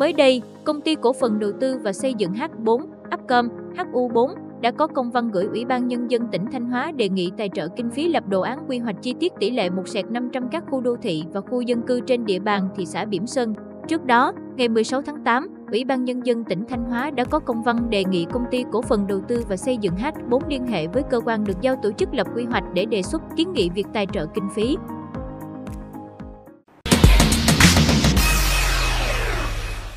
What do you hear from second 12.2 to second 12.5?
địa